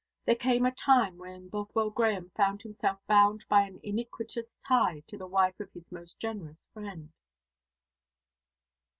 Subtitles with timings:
[0.25, 5.15] There came a time when Bothwell Grahame found himself bound by an iniquitous tie to
[5.15, 7.11] the wife of his most generous friend.